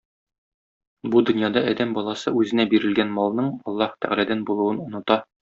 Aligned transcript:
Бу 1.15 1.21
дөньяда 1.31 1.63
адәм 1.73 1.93
баласы 1.99 2.33
үзенә 2.41 2.67
бирелгән 2.73 3.15
малның 3.21 3.55
Аллаһы 3.73 3.97
Тәгаләдән 4.07 4.45
булуын 4.53 4.85
оныта. 4.89 5.23